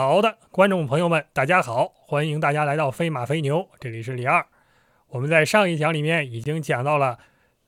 [0.00, 4.46] 好的，观众朋友们，大家好，欢迎大家来到飞马飞牛，这里是李二。
[5.08, 7.18] 我们在上一讲里面已经讲到了，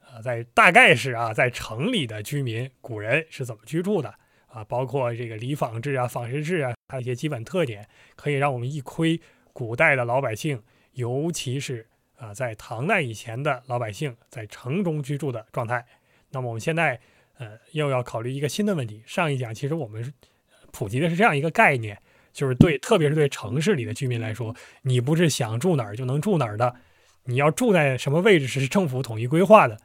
[0.00, 4.14] 呃，在大概是啊，在城里的居民，古人是怎么居住的
[4.46, 9.20] 啊，包括这个里坊制啊、坊式制啊，还有一些基本特点，可以让我们一窥
[9.52, 15.84] 古代的老百姓，尤其是啊，在唐代以前的老百姓在城中居住的状态。
[16.30, 16.98] 那么我们现在
[17.36, 19.02] 呃，又要考虑一个新的问题。
[19.04, 20.14] 上一讲其实我们
[20.70, 22.00] 普及的是这样一个概念。
[22.32, 26.74] 就是对，特别是对城市里的居民来说，你不是想住哪儿就能住哪儿的，
[27.24, 29.78] 你要住在什么位置是政府统一规划的。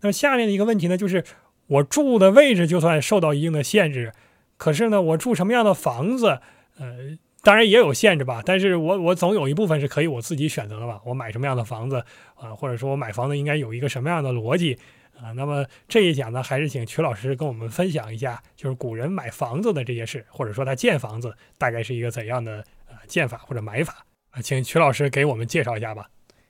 [0.00, 1.24] 那么下面的一个问题呢，就是
[1.66, 4.12] 我住的位置就算受到一定的限制，
[4.56, 6.40] 可是呢，我住什么样的房子，
[6.78, 8.42] 呃，当然也有限制吧。
[8.44, 11.00] 但是我我总有一部分是可以我自己选择的吧。
[11.06, 14.78] 我买什么样的房子啊，或者说我买房子应该有一个什么样的逻辑。
[15.20, 26.08] 啊，那么这一讲呢，还是请曲老师跟我们分享一下，就是古人买房子的这些事，或者说他建房子大概是一个怎样的呃建法或者买法啊，请曲老师给我们介绍一下吧。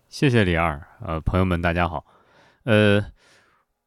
[0.09, 2.05] 谢谢李二，呃，朋友们大家好，
[2.65, 3.05] 呃，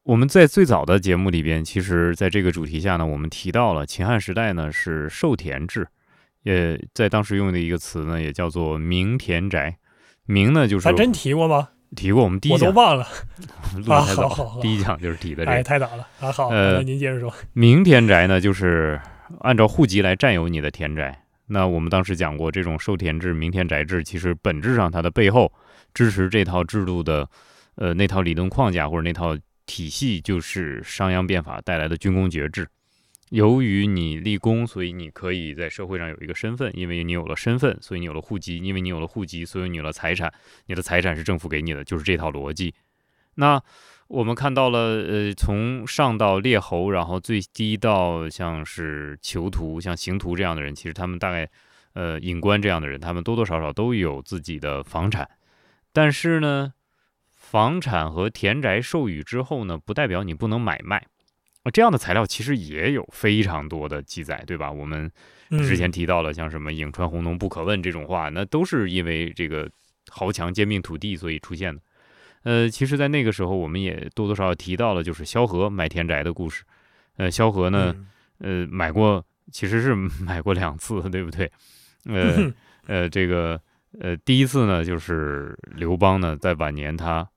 [0.03, 5.87] 我们在最早的节目里边，其实在这个主题下呢，我们提到了秦汉时代呢是授田制，
[6.43, 9.77] 也在当时用的一个词呢，也叫做明田宅，
[10.25, 11.69] 明呢就是，咱真提过吗？
[11.95, 13.03] 提过，我们第一讲我都忘了
[13.87, 16.31] 啊，好好，第一讲就是提的这个，哎，太早了啊。
[16.31, 17.33] 好，呃，您接着说。
[17.53, 18.99] 明田宅呢，就是
[19.41, 21.23] 按照户籍来占有你的田宅。
[21.47, 25.51] 那我们当时讲过，这种授田制、明田宅制，其实本质上它的背后
[25.93, 27.27] 支持这套制度的，
[27.75, 32.67] 呃，那套理论框架或者那套体系，就是商鞅变法带来的军功爵制。
[33.29, 40.33] 由于你立功，所以你可以在社会上有一个身份，因为你有了身份，所以你有了户籍，因为你有了户籍，所以你有了财产，
[40.67, 42.73] 你的财产是政府给你的，就是这套逻辑。
[43.35, 43.61] 那
[44.07, 51.49] 我们看到了，呃，从上到列侯，然后最低到像是囚徒、像刑徒这样的人，其实他们大概，
[51.93, 55.29] 呃，隐官这样的人，他们多多少少都有自己的房产，
[55.91, 56.71] 但是呢，
[57.35, 61.05] 房产和田宅授予之后呢，不代表你不能买卖。
[61.71, 64.71] 这样的材料其实也有非常多的记载，对吧？
[64.71, 65.11] 我们
[65.49, 69.69] 之前提到了像什么“颍川红农不可问”这种话，那都是因为这个
[70.09, 71.81] 豪强兼并土地所以出现的。
[72.43, 76.63] 呃，其实，在那个时候，我们也多多少少提到了，就是萧何买田宅的故事。
[77.17, 77.95] 呃，萧何呢，
[78.39, 81.51] 呃，买过，其实是 买过两次，对不对？
[82.05, 82.53] 呃
[82.85, 83.59] 呃，这个
[83.99, 87.27] 呃，第一次呢，就是刘邦呢，在晚年他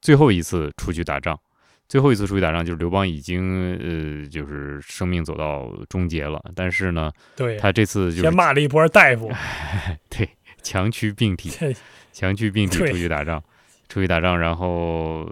[0.00, 1.38] 最后一次出去打仗。
[1.92, 6.42] 最后一次出去打仗，就是刘邦已经呃，就是生命走到终结了。
[6.56, 9.30] 但是呢，对他这次就先骂了一波大夫，
[10.08, 10.26] 对，
[10.62, 11.50] 强驱病体，
[12.10, 13.44] 强驱病体出去打仗，
[13.90, 14.40] 出去打仗。
[14.40, 15.30] 然后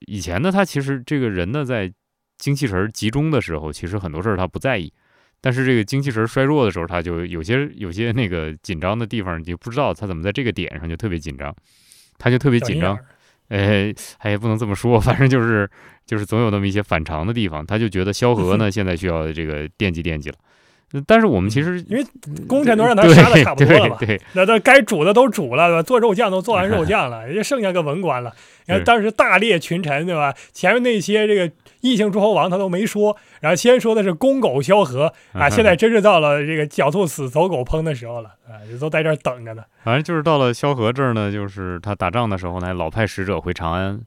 [0.00, 1.90] 以前呢，他其实这个人呢，在
[2.36, 4.92] 精气神集中的时候，其实很多事儿他不在意。
[5.40, 11.56] 但是这个精气神衰弱的时候，他就有些有些那个紧张的地方，你就不知道他怎么在这个点上就特别紧张，
[12.18, 12.98] 他就特别紧张。
[13.48, 15.66] 哎，哎也不能这么说，反正就是。
[16.06, 20.36] 就是总有那么一些反常的地方，他就觉得萧何呢现在需要这个惦记惦记了。
[21.06, 22.04] 但是我们其实因为
[22.46, 23.98] 功臣都让他杀的差不多了
[24.34, 25.82] 那他该煮的都煮了，对吧？
[25.82, 28.30] 做肉酱都做完肉 酱了，人家剩下个文官了。
[28.66, 30.34] 然后当时大列群臣，对吧？
[30.52, 39.62] 前面那些这个异姓诸侯王他都没说，然后先说的是公狗萧何啊，现在真是到了这个狡兔死走狗烹的时候了啊，都在这儿等着呢。
[39.82, 43.98] 反正就是到了萧何这儿呢，就是他打仗的时候呢，老派使者回长安。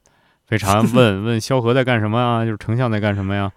[0.47, 2.45] 非常 问问萧何在干什么啊？
[2.45, 3.51] 就是丞相在干什么呀？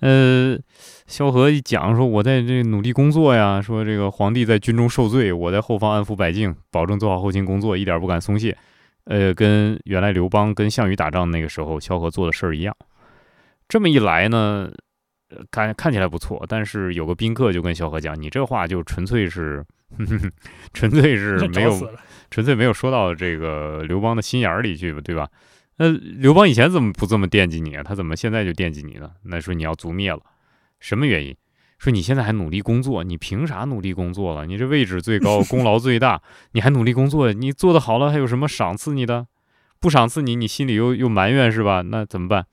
[0.00, 0.58] 呃，
[1.06, 3.60] 萧何一讲说，我在这努力工作呀。
[3.60, 8.56] 说这个皇帝在军中受罪，我在后方安抚百姓，保证做好后勤工作，一点不敢松懈。
[9.04, 12.74] 呃，跟原来刘邦跟项羽打仗那个时候，萧何做的事儿一样。
[13.68, 14.70] 这么一来呢，
[15.50, 19.62] 看看起来不错，但是有个宾客就跟萧何讲：“你这话就纯粹是，
[20.72, 21.78] 纯粹是没有，
[22.30, 25.28] 纯粹没有说到这个刘邦的心眼里去，对吧？”
[25.82, 27.82] 那刘邦以前怎么不这么惦记你啊？
[27.82, 29.14] 他怎么现在就惦记你了？
[29.22, 30.20] 那说你要族灭了，
[30.78, 31.34] 什么原因？
[31.78, 34.44] 说你现在还努力工作，你凭啥努力工作了？
[34.44, 36.20] 你这位置最高， 功劳最大，
[36.52, 37.32] 你还努力工作？
[37.32, 39.26] 你做的好了，还有什么赏赐你的？
[39.80, 41.80] 不赏赐你，你心里又又埋怨是吧？
[41.80, 42.44] 那怎么办？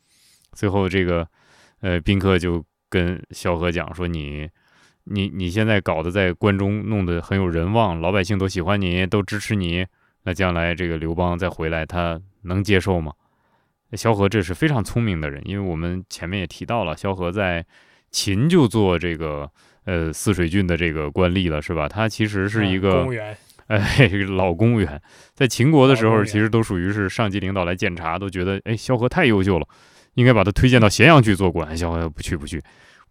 [0.53, 1.27] 最后这个，
[1.81, 4.47] 呃，宾客就跟萧何讲说：“你，
[5.03, 9.85] 你你现在搞得在关中弄得很有人望，老百姓都喜欢你，都支持你。
[10.23, 13.13] 那将来这个刘邦再回来，他。”能接受吗？
[13.93, 17.65] 萧何这是非常聪明的人，因为我们前面也提到了，萧何在
[18.11, 19.49] 秦就做这个
[19.85, 21.87] 呃泗水郡的这个官吏了，是吧？
[21.87, 25.01] 他其实是一个公务员， 哎，老公务员，
[25.33, 29.67] 在秦国的时候，其实都属于是上级领导来检查，都觉得哎，萧何太优秀了，
[30.15, 31.77] 应该把他推荐到咸阳去做官。
[31.77, 32.61] 萧何不去，不去，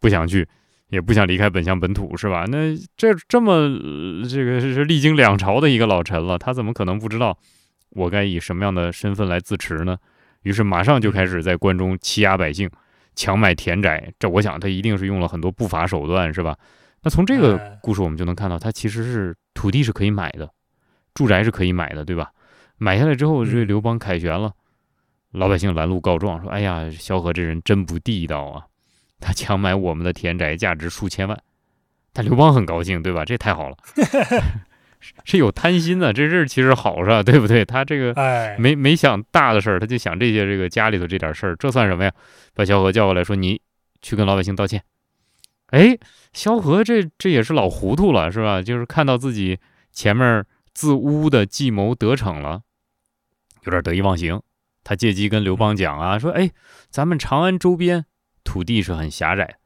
[0.01, 0.47] 不想去。
[0.89, 2.45] 也不想离开本乡本土，是吧？
[2.47, 7.37] 那这这么、呃这个是历经两朝的一个老臣了，他怎么可能不知道
[7.91, 9.97] 我该以什么样的身份来自持呢？
[10.43, 12.71] 于是马上就开始在关中欺压百姓，
[13.15, 14.13] 强买田宅。
[14.19, 16.57] 这我想他一定是用了很多不法手段，是吧？
[17.03, 20.51] 那从这个哎故事我们就能看到，他其实是土地是可以买的，
[21.15, 22.31] 住宅是可以买的，对吧？
[22.79, 24.53] 买下来之后，这嗯刘邦凯旋了，
[25.33, 28.67] 老百姓拦路告状说：“哎呀，萧何这人真不地道啊！
[29.19, 31.43] 他强买我们的田宅，价值数千万。”
[32.13, 33.25] 但刘邦很高兴，对吧？
[33.25, 33.77] 这太好了，
[35.01, 37.23] 是是有贪心的，这事儿其实好是吧？
[37.23, 37.65] 对不对？
[37.65, 42.13] 他这个哎，没没想大的事儿，他就想这些这个家里头这点事儿，这算什么呀？
[42.55, 43.61] 把萧何叫过来说：“你
[44.03, 44.83] 去跟老百姓道歉。”
[45.69, 45.99] 哎，
[46.33, 48.63] 萧何这这也是老糊涂了，是吧？
[48.63, 49.59] 就是看到自己
[49.93, 52.63] 前面自污的计谋得逞了，
[53.65, 54.41] 有点得意忘形。
[54.85, 56.51] 他借机跟刘邦讲啊，说：“哎，
[56.89, 58.05] 咱们长安周边
[58.45, 59.57] 土地是很狭窄，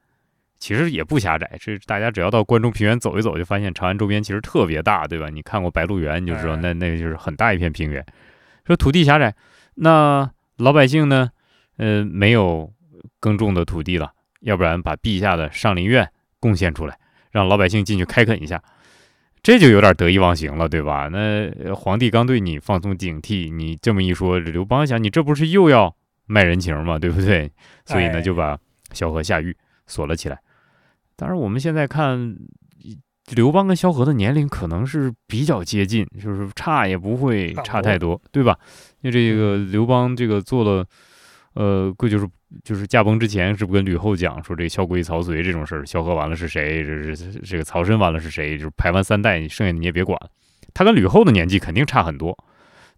[0.60, 5.28] 其实也不狭窄，这大家只要到关中平原走一走，就发现长安周边其实特别大，对吧？
[5.30, 8.04] 你看过《白鹿原》，你就知道哎那那就是很大一片平原。
[8.66, 9.34] 说土地狭窄，
[9.74, 11.30] 那老百姓呢，
[11.78, 12.70] 呃，没有
[13.18, 14.12] 耕种的土地了，
[14.42, 16.08] 要不然把陛下的上林苑
[16.38, 16.96] 贡献出来，
[17.30, 18.62] 让老百姓进去开垦一下。”
[19.42, 21.08] 这就有点得意忘形了，对吧？
[21.10, 25.96] 那呃皇帝刚对你放松警惕，你这么一说，刘邦想，你这不是又要
[26.26, 26.98] 卖人情嘛？
[26.98, 27.50] 对不对？
[27.86, 28.58] 所以呢，哎就把
[28.92, 30.38] 萧何下狱锁了起来。
[31.20, 32.34] 当然，我们现在看
[33.34, 38.58] 刘邦跟萧何的年龄可能是比较接近，就是差也不会差太多，对吧？
[39.02, 40.82] 因为这个刘邦这个做了，
[41.52, 42.26] 呃，估就是
[42.64, 46.82] 就是驾崩之前，是不是跟吕后讲说这萧规曹随这种事儿，萧何完了是谁？
[46.82, 48.56] 这是这个曹参完了是谁？
[48.56, 50.18] 就是排完三代，剩下的你也别管。
[50.72, 52.34] 他跟吕后的年纪肯定差很多，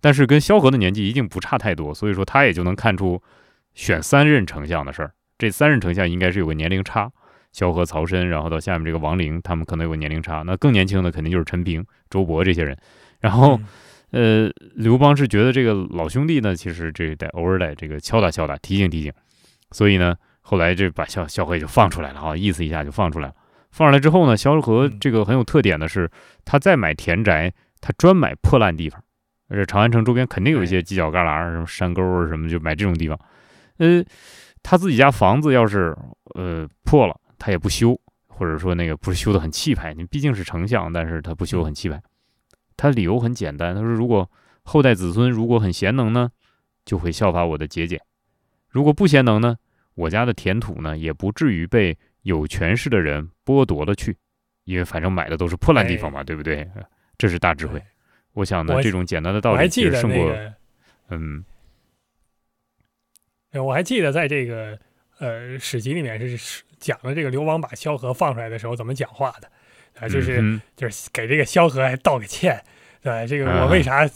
[0.00, 3.20] 但是跟萧何的年纪一定不差太多，所以说他也就能看出
[3.74, 5.12] 选三任丞相的事儿。
[5.36, 7.10] 这三任丞相应该是有个年龄差，
[7.52, 10.42] 萧何、曹参，然后到下面这个王陵，他们可能有个年龄差。
[10.42, 12.76] 那更年轻的肯定就是陈平、周勃这些人。
[13.20, 13.60] 然后，
[14.10, 19.12] 呃，刘邦是觉得这个老兄弟呢，其实这得偶尔得这个敲打敲打，提醒提醒。
[19.70, 23.34] 所以呢，后来这把萧萧何就放出来了啊，意思一下就放出来了。
[23.70, 26.10] 放出来之后呢，萧何嗯这个很有特点的是，
[26.44, 29.02] 他再买田宅，他专买破烂地方。
[29.48, 33.18] 而且长安城周边肯定有一些犄角旮旯儿、什么山沟儿什么，就买这种地方。
[33.78, 34.02] 呃，
[34.62, 35.96] 他自己家房子要是
[36.34, 42.00] 呃破了，他也不修，或者说那个不是修的很气派，你毕竟是丞相，但是他不修很气派。
[42.76, 44.30] 他理由很简单，他说如果
[44.62, 46.30] 后代子孙如果很贤能呢，
[46.84, 47.98] 就会效法我的节俭；
[48.68, 49.56] 如果不贤能呢，
[49.94, 54.16] 我家的田土呢也不至于被有权势的人剥夺了去，
[54.62, 56.70] 因为反正买的都是破烂地方嘛，对不对？
[57.18, 57.82] 这是大智慧。
[58.34, 60.54] 我想呢，这种简单的道理其记得那实胜过，个，
[61.08, 61.44] 嗯
[63.50, 64.78] 呃我还记得在这个
[65.18, 69.48] 呃史籍里面是是讲了这个刘邦把萧何放出来的时候怎么讲话的
[70.00, 72.60] 啊，就是、嗯就是给这个萧何还道个歉，
[73.02, 73.24] 对吧？
[73.24, 74.08] 这个啊我为啥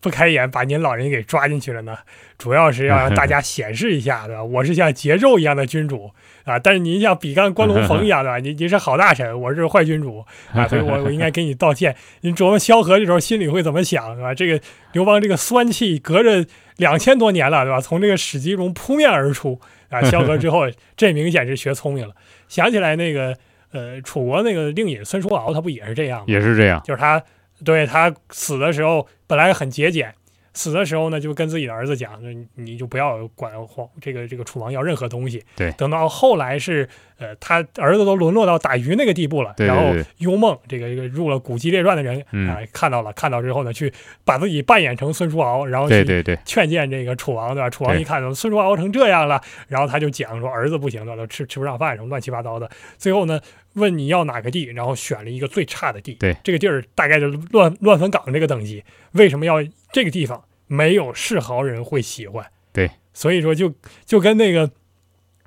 [0.00, 1.96] 不开眼把您老人给抓进去了呢？
[2.38, 4.42] 主要是要让大家显示一下，对吧？
[4.42, 6.10] 我是像桀纣一样的君主
[6.44, 8.38] 啊，但是您像比干关龙逢一样，对吧？
[8.42, 11.94] 您您是好大臣，我是坏君主啊， 所以我我应该给你道歉。
[12.20, 14.34] 您琢磨萧何这时候心里会怎么想，对吧？
[14.34, 14.60] 这个
[14.92, 16.46] 刘邦这个酸气隔着
[16.76, 17.80] 两千多年了，对吧？
[17.80, 19.58] 从这个史记中扑面而出
[19.94, 22.14] 啊，萧何之后，这明显是学聪明了。
[22.48, 23.36] 想起来那个
[23.72, 26.24] 呃，楚国那个令尹孙叔敖，他不也是这样吗？
[26.28, 27.22] 也是这样，就是他
[27.64, 30.14] 对他死的时候本来很节俭，
[30.52, 35.44] 死的时候呢就跟自己的儿子讲，你你就不要管皇这个这个楚王要任何东西。
[35.56, 43.92] 对等到后来是呃他儿子都沦落到打鱼那个地步了，对对然后幽梦这个这个入了古籍列传的人啊、嗯看到了，看到之后呢，去
[44.24, 47.70] 把自己扮演成孙叔敖，然后去对对对，劝谏这个楚王，对吧？
[47.70, 51.26] 楚王一看孙叔敖成这样了，然后他就讲说儿子不行，对吧？
[51.26, 52.70] 吃吃不上饭什么乱七八糟的。
[52.98, 53.40] 最后呢，
[53.74, 56.14] 问你要哪个地，然后选了一个最差的地。
[56.14, 58.82] 对，这个地儿大概就是乱乱坟岗这个等级。
[59.12, 59.56] 为什么要
[59.92, 60.42] 这个地方？
[60.66, 62.44] 没有世豪人会喜欢。
[62.72, 63.72] 对，所以说就
[64.04, 64.68] 就跟那个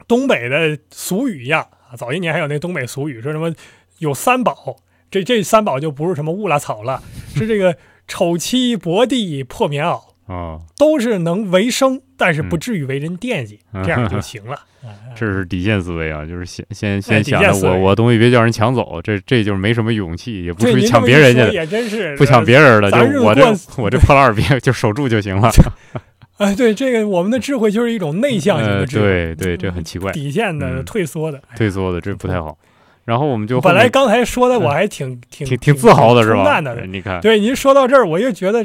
[0.08, 3.54] 东北的俗语一样啊，早些年还有那东北俗语说什么
[4.00, 4.78] 有三宝，
[5.12, 7.02] 这这三宝就不是什么物啦草了，
[7.36, 7.76] 是这个
[8.08, 10.02] 丑妻薄地破棉袄。
[10.28, 14.60] 啊，都是能为生，但是不嗯至于为人惦记， 这样就行了。
[15.16, 23.42] 这是底线思维啊，就是先先哎先想着我我东西别叫人抢走，这这就是没什么勇气，也不对，属于抢别人家的，也真是不抢别人的，就我这
[23.78, 25.50] 我这破烂儿别就守住就行了。
[26.46, 31.40] 哎，对这个我们的智慧就是一种内向型呃，的智慧，对对，这很奇怪，底线的、嗯退缩的。
[31.50, 32.58] 哎退缩的这不太好。
[33.06, 36.60] 然后我们就本来刚才说的我还挺挺挺挺自豪的是吧？
[36.62, 36.86] 的。
[36.86, 38.64] 你看，对，您说到这儿，我又觉得，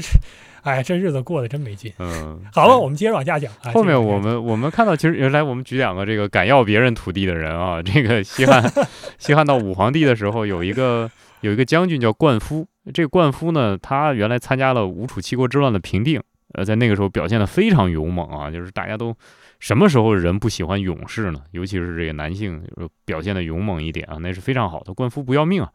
[0.62, 1.92] 哎，这日子过得真没劲。
[2.00, 3.52] 嗯，好吧，我们接着往下讲。
[3.62, 8.62] 啊后面我们我们看到，其实原来我们举两个这个敢要别人土地的人啊，这个西汉
[9.18, 11.08] 西汉到武皇帝的时候，有一个
[11.40, 16.20] 有一个将军叫灌夫，这个灌夫呢，他原来参加了吴楚七国之乱的平定，
[16.54, 19.16] 呃，在那个时候表现的非常勇猛啊，就是大家都
[19.58, 21.42] 什么时候人不喜欢勇士呢？
[21.50, 22.62] 尤其是这个男性
[23.04, 24.94] 表现的勇猛一点啊，那是非常好的。
[24.94, 25.70] 灌夫不要命啊，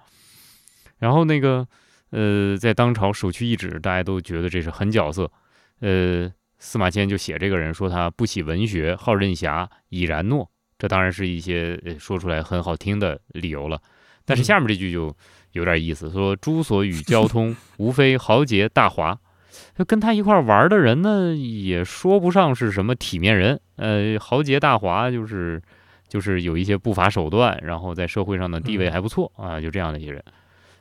[1.00, 1.68] 然后那个
[2.12, 5.32] 呃，在当朝首屈一指，大家都觉得这是狠角色，
[5.80, 6.32] 呃。
[6.60, 10.50] 司马迁就写这个人说他不喜文学，好任侠，以然诺。
[10.80, 13.80] 这当然是一些呃说出来很好听的理由了。
[14.26, 15.16] 但是嗯下面这句就
[15.52, 19.16] 有点意思，说诸所与交通，无非豪杰大华。
[19.78, 23.60] 就跟他一块玩的人呢，也说不上是什么体面人。
[23.76, 25.62] 呃，豪杰大华就是
[26.08, 30.24] 就是有一些不法手段，然后在社会上的地位嗯还不错啊，就这样的一些人。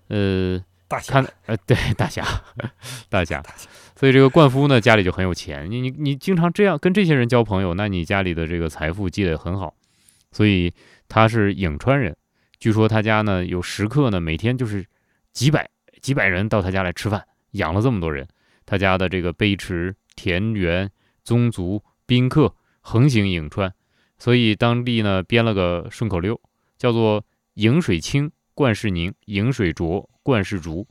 [0.08, 2.24] 呃，大侠看，呃，对，大侠，
[3.10, 3.68] 大侠大侠。
[3.96, 5.70] 所以这个灌夫呢，家里就很有钱。
[5.70, 9.74] 你你你经常这样跟这些人交朋友，那你家里的这个财富积累很好。
[10.32, 10.72] 所以
[11.06, 12.16] 他是颍川人，
[12.58, 14.86] 据说他家呢有食客呢，每天就是
[15.34, 15.68] 几百
[16.00, 17.22] 几百人到他家来吃饭，
[17.52, 18.26] 养了这么多人。
[18.66, 20.90] 他家的这个碑池、田园、
[21.24, 23.72] 宗族、宾客横行颍川，
[24.18, 26.38] 所以当地呢编了个顺口溜，
[26.76, 27.24] 叫做
[27.56, 30.86] “颍水清，冠世宁；颍水浊，冠世浊”。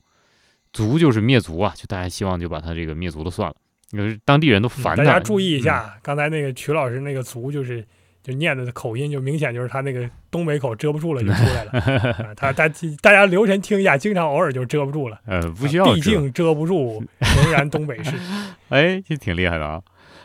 [0.74, 3.56] 族就是灭族啊，就大家希望就把他这个灭族了算了，
[3.92, 5.04] 因为当地人都烦他。
[5.04, 7.86] 大家注意一嗯下，刚才那个曲老师那个“族”就是
[8.26, 11.72] 就念的口音，就明显就是他那个东北口遮不住了就出来了。
[12.26, 12.68] 啊他他
[13.00, 15.20] 大家留神听一下，经常偶尔就遮不住了。
[15.28, 18.16] 呃，不啊需要遮毕竟遮不住，仍然东北是。
[18.70, 19.80] 哎，这挺厉害的啊。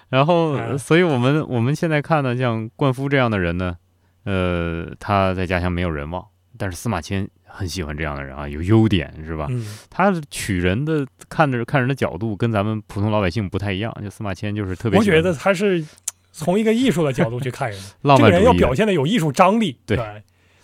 [0.08, 3.76] 然后，啊所以我们我们现在看呢，像灌夫这样的人呢，
[4.24, 6.24] 呃，他在家乡没有人望，
[6.56, 9.46] 但是司马迁很喜欢这样的人啊，有优点是吧？
[9.50, 15.84] 嗯，他取人的看着看人的角度跟咱们普通老百姓不太一样，就司马迁就是特别我觉得他是
[16.32, 20.14] 从一个艺术的角度去看人 这个人要表现的有艺术张力，对吧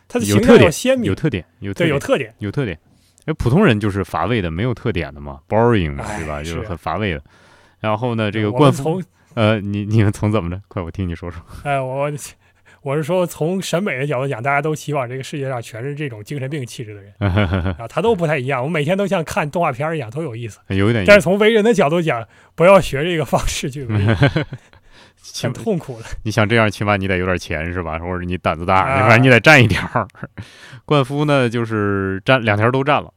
[0.08, 2.34] 他的形象要鲜明有，特点，有特对，点，有特点。
[2.38, 2.78] 有特点。
[3.24, 6.38] 哎，普通人就是乏味的，没有特点的嘛，boring 嘛，哎对吧？
[6.38, 7.20] 就是是很乏味的。
[7.80, 9.02] 然后呢，这个我灌夫，
[9.34, 10.60] 呃，你你们从怎么着？
[10.68, 11.42] 快，我听你说说。
[11.64, 12.08] 哎，我
[12.82, 17.12] 我是说从审美的角度讲，大家都希望这个世界上全是这种精神病气质的人
[17.76, 18.62] 啊，他都不太一样。
[18.62, 20.60] 我每天都像看动画片一样，都有意思。
[20.68, 24.24] 有点，但是从为人的角度讲，不要学这个方式去为人，起
[25.42, 26.06] 很痛苦的。
[26.24, 27.98] 你想这样，起码你得有点钱是吧？
[27.98, 30.06] 或者你胆子大，你反正你得占一条儿。
[30.84, 33.12] 灌夫呢，就是占两条都占了，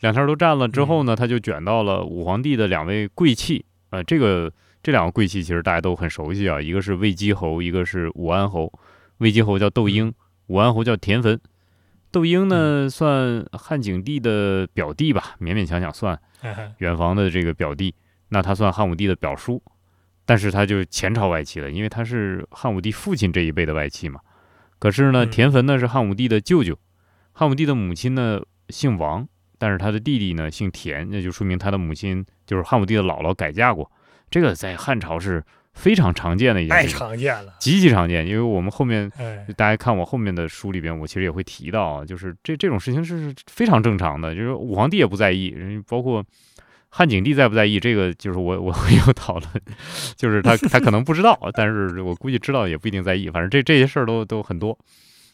[0.00, 3.64] 两条都占了之后呢，他就卷到了武皇帝的两位贵戚。
[3.90, 4.52] 呃，这个
[4.82, 8.72] 这两个贵戚其实大家都很熟悉啊，一个是魏姬侯，一个是武安侯。
[9.18, 10.12] 魏姬侯叫窦婴，
[10.48, 11.38] 武安侯叫田汾。
[12.10, 16.18] 窦婴呢，算汉景帝的表弟吧，勉勉强强算。
[16.42, 17.94] 哎远房的这个表弟，
[18.28, 19.62] 那他算汉武帝的表叔，
[20.26, 24.20] 但是他就前朝外戚了，因为他是汉武帝父亲这一辈的外戚嘛。
[24.78, 26.78] 可是呢，嗯田汾呢是汉武帝的舅舅，
[27.32, 29.26] 汉武帝的母亲呢姓王，
[29.58, 33.90] 但是他的弟弟呢姓田，那就说明他的母亲就是汉武帝的姥姥改嫁过。
[34.30, 37.54] 这个在汉朝是非常常见的一件事情，常见了。
[37.60, 38.26] 极其常见。
[38.26, 45.54] 因为我们后面哎，大家看我后面的书里边，我其实也会提到啊，就是这这种事情是非常正常的，就是武皇帝也不在意，
[45.86, 46.24] 包括
[46.96, 49.50] 汉景帝在不在意，这个就是我我会有讨论，
[50.14, 54.78] 就是他他可能不知道， 但是我估计知道也不一定在意，反正这这些事儿都都很多。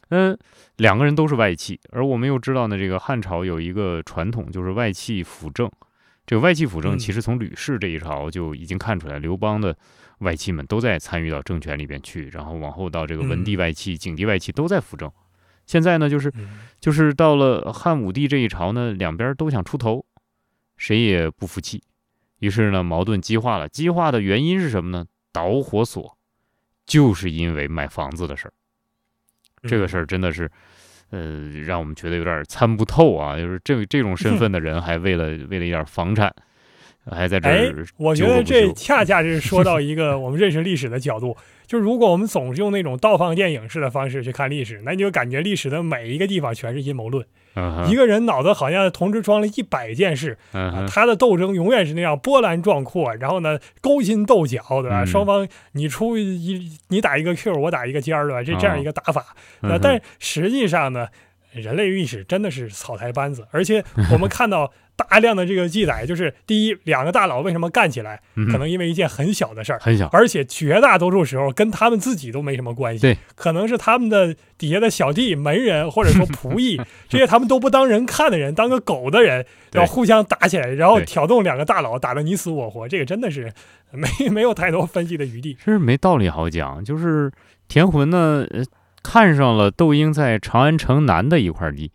[0.08, 0.34] 嗯，
[0.78, 5.70] 两个人都是外戚，而我们又知道呢，这个汉朝有一个传统，就是外戚辅政。
[6.26, 9.76] 这个外戚辅政，嗯其实从吕氏这一朝就已经看出来，刘邦的
[10.20, 15.12] 外戚们都在参与到政权里边去，然后往后到这个文帝嗯外戚、景帝外戚都在辅政。
[15.66, 20.02] 现在呢，就是嗯就是到了汉武帝这一朝呢，两边都想出头，
[20.80, 21.82] 谁也不服气，
[22.38, 23.68] 于是呢，矛盾激化了。
[23.68, 25.04] 激化的原因是什么呢？
[25.30, 26.16] 导火索
[26.86, 28.52] 就是因为买房子的事儿。
[29.68, 30.50] 这个事儿，儿真的是，
[31.10, 33.36] 呃，让我们觉得有点参不透啊。
[33.36, 36.34] 就是这这种身份的人，还为了为了一点房产，
[37.10, 41.36] 还在这哎儿，我觉得这休恰恰是说到一个我们认识历史的角度。
[41.66, 47.24] 就如果我们总是用那种倒放电影式的方式去看历史，那你就感觉历史的每一个地方全是阴谋论。
[47.88, 50.36] 一个人脑子好像同时装了一百件事，
[50.88, 55.04] 他的斗争永远是那样波澜壮阔，然后呢勾心斗角，对吧？
[55.04, 58.42] 嗯双方你出一你打一个 Q，我打一个尖儿，对吧？
[58.42, 59.24] 这这样一个打法，
[59.60, 59.76] 对吧？
[59.76, 61.06] 嗯哼但实际上呢，
[61.52, 68.46] 人类历史真的是草台班子，而且 我们看到大量的这个记载，就是第一，两个大佬为什么干起来，嗯。
[68.50, 79.80] 可能因为一件很小的事儿，很小，而且绝大多数时候跟他们自己都没什么关系，对，可能是他们的底下的小弟、门人或者说仆役， 这些他们都不当人看的人，当个狗的人，对。
[79.80, 83.50] 要互相打起来，然后挑动两个大佬，打得你死我活，这个真的是
[83.90, 85.54] 没没有太多分析的余地。
[85.54, 87.32] 其实没道理好讲，就是
[87.68, 88.62] 田魂呢，呃，
[89.02, 91.92] 看上了窦婴在长安城南的一块地。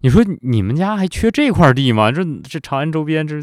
[0.00, 2.12] 你说你们家还缺这块地吗？
[2.12, 3.36] 这这长安周边这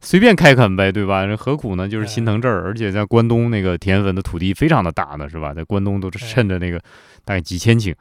[0.00, 1.26] 随便开垦呗，对吧？
[1.26, 1.88] 这何苦呢？
[1.88, 5.52] 就是心疼这儿，而且在关东那个田汾的土地非常的大呢，是吧？
[5.52, 6.78] 在关东都是趁着那个
[7.24, 7.94] 大概几千顷。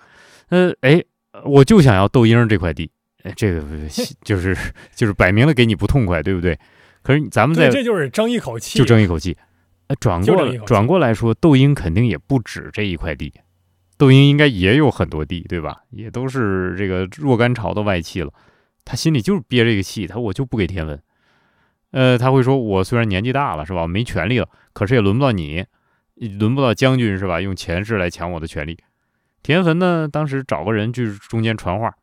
[0.49, 1.03] 呃，哎，
[1.43, 2.89] 我就想要窦婴这块地，
[3.23, 3.61] 哎，这个
[4.23, 4.55] 就是
[4.93, 6.57] 就是摆明了给你不痛快，对不对？
[7.01, 9.35] 可是咱们，在这就是争一口气，就争一口气。
[9.87, 13.33] 呃，转过转过来说，窦婴肯定也不止这一块地，
[13.97, 15.83] 窦婴应该也有很多地，对吧？
[15.91, 18.31] 也都是这个若干朝的外戚了。
[18.83, 21.01] 他心里就是憋这个气，他我就不给田文。
[21.91, 23.87] 呃，他会说，我虽然年纪大了，是吧？
[23.87, 25.65] 没权利了，可是也轮不到你，
[26.37, 27.39] 轮不到将军，是吧？
[27.39, 28.77] 用权势来抢我的权利。
[29.41, 31.93] 田汾呢，当时找个人就是中间传话，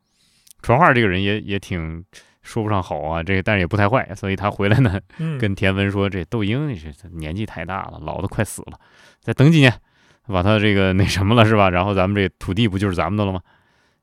[0.63, 2.05] 传话这个人也也挺
[2.43, 8.81] 说不上好啊，这个但是也不太坏，所以他回来呢，嗯，跟田文说：“这窦婴这年纪太大了，老的快死了，
[9.21, 9.73] 再等几年，
[10.29, 11.71] 把他这个那什么了是吧？
[11.71, 13.41] 然后咱们这土地不就是咱们的了吗？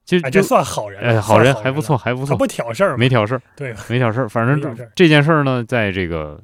[0.05, 3.75] 就哎，就这算好人了，哎，好人还不错，还不错，不挑事儿，没挑事儿，对？
[3.89, 4.27] 没挑事儿。
[4.27, 6.41] 反正这件事儿呢，在这个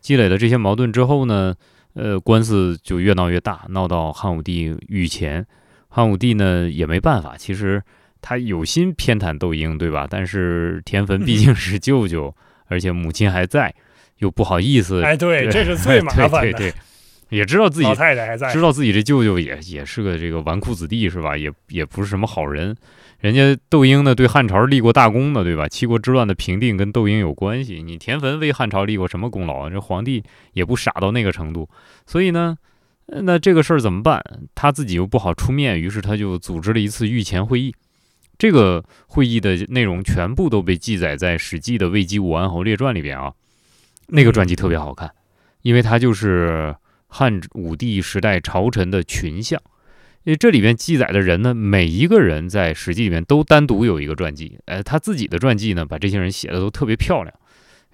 [0.00, 1.54] 积累了这些矛盾之后呢，
[1.94, 5.46] 呃，官司就越闹越大，闹到汉武帝御前。
[5.88, 7.82] 汉武帝呢也没办法，其实
[8.20, 10.06] 他有心偏袒窦婴，对吧？
[10.08, 12.32] 但是田汾毕竟是舅舅，
[12.66, 13.74] 而且母亲还在，
[14.18, 16.40] 又不好意思，哎，对，对这是最 麻烦的。
[16.42, 16.74] 对对对，
[17.30, 21.36] 也知道自己老太太还在知，道自己这舅舅也也是个这个纨绔子弟是吧？
[21.36, 22.76] 也也不是什么好人。
[23.20, 25.68] 人家窦婴呢对汉朝立过大功的，对吧？
[25.68, 27.82] 七国之乱的平定跟窦婴有关系。
[27.82, 29.70] 你田汾为汉朝立过什么功劳啊？
[29.70, 30.22] 这皇帝
[30.54, 31.68] 也不傻到那个程度。
[32.06, 32.56] 所以呢，
[33.06, 34.22] 呃那这个事儿怎么办？
[34.54, 37.74] 他自己又不好出面，于是他就组织了一次御前会议。
[38.38, 43.30] 这个会议的内容全部都被记载在《史记》的《魏姬武安侯列传》里边啊。
[44.06, 45.10] 那个传记特别好看，
[45.60, 46.74] 因为它就是
[47.10, 49.60] 汉武帝时代朝臣的群像。
[50.24, 54.58] 因为这里面记载的人呢，每一个人在《史记》里面都单独有一个传记。
[54.66, 57.34] 呃，他自己的传记呢，把这些人写的都特别漂亮，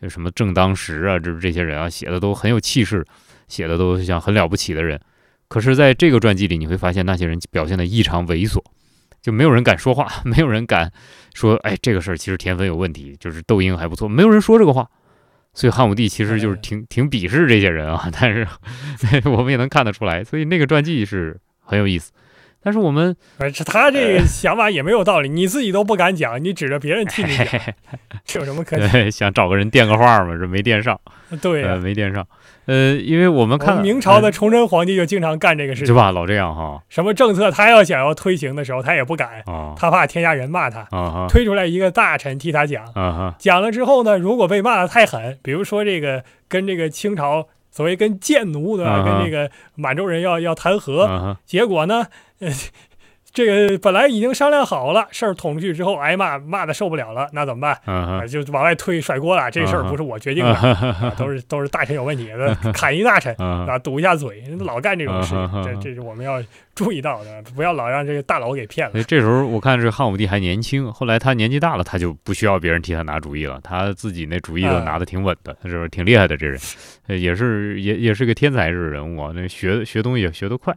[0.01, 3.07] 有什么正当时啊，这这些人啊，写的都很有气势，
[3.47, 5.01] 写的都像很了不起的人。
[5.47, 8.61] 可是，在这个传记里，你会发现那些人表现的异常猥琐，
[9.23, 10.93] 就没有人敢说话，没有人敢
[11.33, 14.91] 说，哎，这个事儿其实田汾有问题，就是窦婴还不错，没有人说这个话。
[15.57, 18.47] 所以汉武帝其实就是挺挺鄙视这些人啊， 但是
[19.29, 22.13] 我们也能看得出来，所以那个传记是很有意思。
[22.67, 23.15] 但是我们
[23.65, 27.47] 他这个想法也没有道理，你自己都不敢讲，你指着别人替你讲，
[28.27, 28.77] 这有什么可
[29.09, 31.01] 想找个人垫个话嘛，这没垫上，
[31.41, 32.27] 对没垫上。
[32.65, 36.83] 呃，因为我们我看们明朝的呃崇祯皇帝就经常干这个事情，是吧，老这样哈。
[36.89, 39.73] 什么政策他要想要推行的时候，他也不敢，啊。
[39.77, 40.85] 他怕天下人骂他，
[41.29, 42.85] 推出来一个大臣替他讲，
[43.39, 49.21] 讲了之后呢，如果被骂的太狠，比如说这个跟这个清朝所谓跟贱奴对吧，啊哈。
[49.21, 52.07] 跟这个满洲人要要谈和，结果呢，
[52.41, 52.51] 呃，
[53.33, 58.27] 这个本来已经商量好了，事儿捅出去之后挨骂，骂的受不了了，那怎么办？
[58.29, 62.31] 就往外推甩锅了，这事儿不是我决定的，都是都是大臣有问题，
[62.73, 63.35] 砍一大臣。
[63.39, 66.43] 啊啊，堵一下嘴，老干这种事情，这这是我们要
[66.75, 69.03] 注意到的，不要老让这个大佬给骗了。
[69.05, 76.37] 这时候我看是汉武帝还年轻，后来他年纪大了，他就不需要别人替他拿主意了，他自己那主意都啊拿的挺稳的，他是不是挺厉害的？
[76.37, 76.59] 这人，
[77.09, 80.75] 呃也是也也是个天才式人物啊，那学学东西也学得快。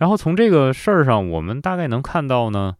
[0.00, 2.76] 然后从这个事儿上，我们大概能看到呢，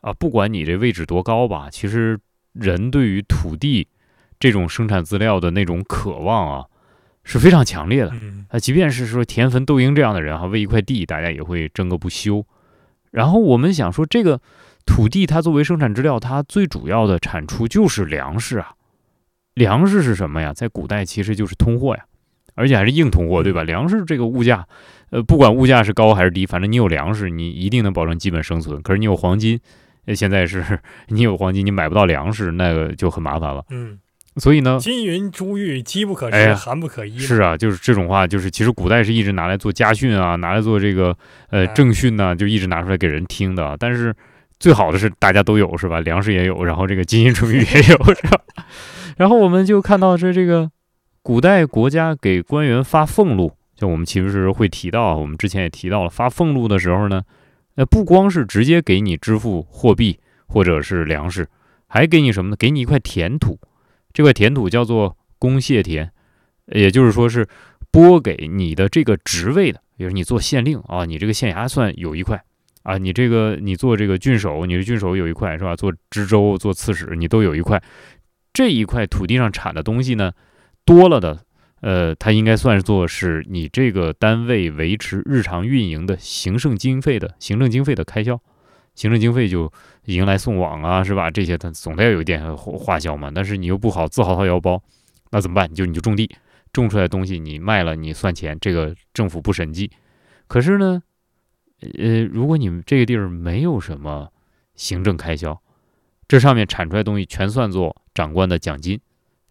[0.00, 2.18] 啊，不管你这位置多高吧，其实
[2.54, 3.88] 人对于土地
[4.40, 6.64] 这种生产资料的那种渴望啊，
[7.24, 8.10] 是非常强烈的。
[8.22, 12.42] 嗯，啊，即便是说田汾、窦婴这样的人哈，为一块地，大家也会争个不休。
[13.10, 14.40] 然后我们想说，这个
[14.86, 18.72] 土地它作为生产资料，它最主要的产出就是粮食啊。
[19.52, 20.54] 粮食是什么呀？
[20.54, 22.02] 在古代其实就是通货呀，
[22.54, 23.62] 而且还是硬通货，对吧？
[23.62, 24.66] 粮食这个物价，
[25.10, 28.80] 呃，不管物价是高还是低，反正你有粮食，你一定能保证基本生存。
[28.82, 29.58] 可是你有黄金，
[30.06, 33.64] 呃，现在是 你有黄金，你买不到粮食，那个就很麻烦了。
[33.70, 33.98] 嗯，
[34.36, 37.18] 所以呢，金云珠玉，机不可失，哎寒不可依。
[37.18, 41.16] 是啊，就是这种话，就是其实古代是一直拿来做家训啊，拿来做这个
[41.50, 43.76] 呃哎政训呐、就一直拿出来给人听的。
[43.78, 44.14] 但是
[44.58, 46.00] 最好的是大家都有是吧？
[46.00, 48.40] 粮食也有，然后这个金银珠玉也有是吧？
[49.18, 50.70] 然后我们就看到这这个
[51.22, 57.22] 古代国家给官员发俸禄，就我们其实会提到，我们之前也提到了，发俸禄的时候呢，
[57.76, 61.48] 呃，不光是直接给你支付货币或者是粮食，
[61.86, 62.56] 还给你什么呢？
[62.56, 63.56] 给你一块田土，
[64.12, 66.10] 这块田土叫做公谢田，
[66.66, 67.46] 也就是说是
[67.92, 72.42] 拨给你的这个职位的，比如你做县令啊，你这个县衙算有一块
[72.82, 75.76] 啊，你这个你做这个郡守，你的郡守有一块是吧？
[75.76, 77.80] 做知州、做刺史，你都有一块。
[78.52, 80.32] 这一块土地上产的东西呢，
[80.84, 81.44] 多了的。
[81.80, 88.40] 呃，它应该算作是你这个单位维持日常运营的行政经费的行政经费的开销，
[88.94, 89.72] 行政经费就
[90.04, 91.28] 迎来送往啊，是吧？
[91.28, 93.32] 这些它总得要有一点花销嘛。
[93.34, 94.80] 但是你又不好自掏腰包，
[95.32, 95.68] 那怎么办？
[95.68, 96.30] 你就你就种地，
[96.72, 99.90] 种出来东西你卖了你算钱，这个政府不审计。
[100.46, 101.02] 可是呢，
[101.98, 104.28] 呃，如果你们这个地儿没有什么
[104.76, 105.60] 行政开销，
[106.28, 109.00] 这上面产出来东西全算作长官的奖金。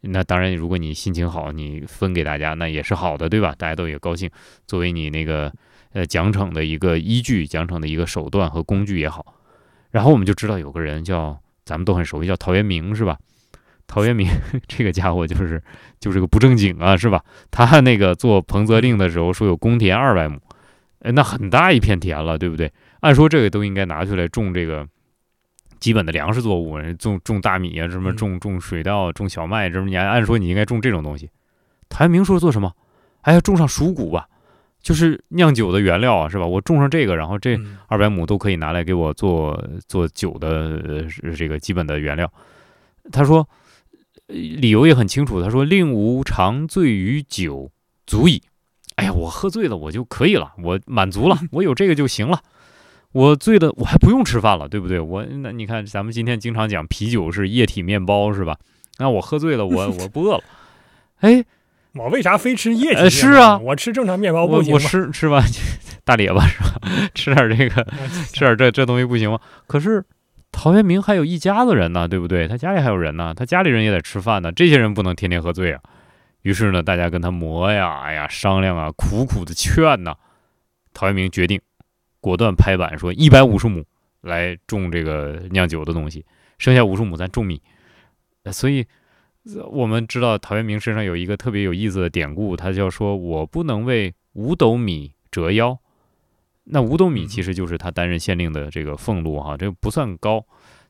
[0.03, 3.53] 那当然，如果你心情好，你分给大家，那也是好的，对吧？
[3.55, 4.27] 大家都也高兴，
[4.65, 5.53] 作为你那个
[5.93, 9.35] 呃奖惩的一个依据，奖惩的一个手段和工具也好。
[9.91, 13.15] 然后我们就知道有个人叫咱们都很熟悉，叫陶渊明，是吧？
[13.85, 14.27] 陶渊明
[14.67, 15.61] 这个家伙就是
[15.99, 17.23] 就是个不正经啊，是吧？
[17.51, 20.39] 他那个做彭泽令的时候说有公田二百亩，
[21.01, 22.71] 哎，那很大一片田了，对不对？
[23.01, 24.87] 按说这个都应该拿出来种这个。
[25.81, 31.29] 基本的粮食作物，种种大米啊，什么种种水稻、种小麦，什么你按说你应该种这种东西。
[31.89, 32.73] 陶渊明说做什么？
[33.21, 34.29] 哎呀，种上熟谷吧，
[34.81, 36.45] 就是酿酒的原料啊，是吧？
[36.45, 42.31] 我种上这个，然后这二百亩都可以拿来给我做做酒的这个基本的原料。
[43.11, 43.47] 他说
[44.27, 47.71] 理由也很清楚，他说令吾长醉于酒，
[48.05, 48.41] 足矣。
[48.95, 52.41] 哎呀，我喝醉了，我就可以了，我满足了，我有这个就行了。
[53.13, 54.99] 我醉的我还不用吃饭了，对不对？
[54.99, 58.57] 我那你看，咱们今天经常讲啤酒是液体面包，是吧？
[58.99, 60.43] 那我喝醉了，我 我不饿了。
[61.19, 61.43] 哎，
[61.93, 63.09] 我为啥非吃液体？
[63.09, 64.75] 是啊，我吃正常面包不行吗？
[64.75, 65.43] 我吃吃完
[66.05, 66.79] 大列巴是吧？
[67.13, 67.83] 吃点这个，
[68.33, 69.39] 吃点这这东西不行吗？
[69.67, 70.03] 可是
[70.51, 72.47] 陶渊明还有一家子人呢，对不对？
[72.47, 74.51] 他家里还有人呢，他家里人也得吃饭呢。
[74.51, 75.81] 这些人不能天天喝醉啊。
[76.43, 80.15] 于是呢，大家跟他磨呀，哎呀，商量啊，苦苦的劝呐。
[80.93, 81.61] 陶渊明决定。
[82.21, 83.83] 果断拍板说：“一百五十亩
[84.21, 86.25] 来种这个酿酒的东西，
[86.57, 87.61] 剩下五十亩咱种米。”
[88.51, 88.85] 所以
[89.71, 95.77] 我们知道陶渊明身上有一个特别有意思的典故，他叫说：“我不能为五斗米折腰。”
[96.65, 100.45] 那五斗米其实就是他担任县令的这个俸禄哈，这不算高。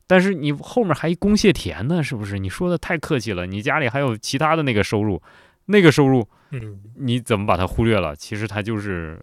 [0.05, 2.37] 但是你后面还一公谢田呢，是不是？
[2.37, 5.21] 你说的太客气了，你家里还有其他的那个收入，
[5.65, 8.15] 那个收入，嗯，你怎么把它忽略了？
[8.15, 9.19] 其实他就是。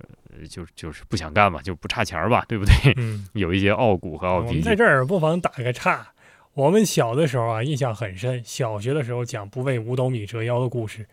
[0.48, 2.94] 就就是不想干嘛，就不差钱儿吧，对不对？
[2.96, 4.50] 嗯， 有一些傲骨和傲脾气。
[4.50, 6.12] 我们在这儿不妨打个岔。
[6.54, 8.40] 我们小的时候啊，印象很深。
[8.44, 11.04] 小学的时候讲不为五斗米折腰的故事，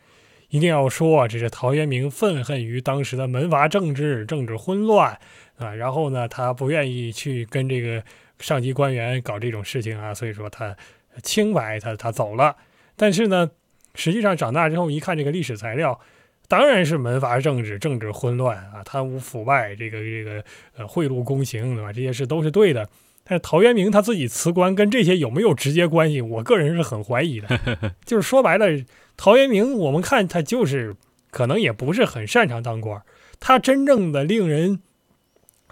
[0.50, 5.18] 一定要说这是陶渊明愤恨于当时的门阀政治，政治混乱
[5.58, 5.74] 啊。
[5.74, 8.04] 然后呢，他不愿意去跟这个
[8.38, 10.78] 上级官员搞这种事情啊，所以说他
[11.24, 12.56] 清白，他他走了。
[12.96, 13.50] 但是呢，
[13.96, 16.00] 实际上长大之后一看这个历史材料。
[16.48, 20.44] 当然是门阀政治，政治混乱啊，贪污腐败，这个这个
[20.78, 21.92] 呃贿赂公行，对吧？
[21.92, 22.88] 这些事都是对的。
[23.24, 26.22] 但是陶渊明他自己辞官，跟这些有没有直接关系？
[26.22, 27.60] 我个人是很怀疑的。
[28.06, 28.68] 就是说白了，
[29.18, 30.96] 陶渊明我们看他就是
[31.32, 33.02] 可能也不是很擅长当官。
[33.40, 34.82] 他真正的令人